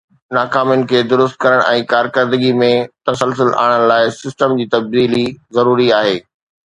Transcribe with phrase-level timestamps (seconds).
[0.35, 2.71] ناڪامين کي درست ڪرڻ ۽ ڪارڪردگي ۾
[3.11, 5.25] تسلسل آڻڻ لاءِ سسٽم جي تبديلي
[5.59, 6.17] ضروري آهي